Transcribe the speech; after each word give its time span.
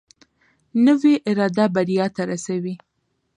نوې 0.85 1.13
اراده 1.29 1.65
بریا 1.75 2.05
ته 2.15 2.21
رسوي 2.31 2.75